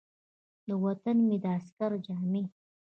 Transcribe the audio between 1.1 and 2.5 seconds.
مې د عسکر جامې،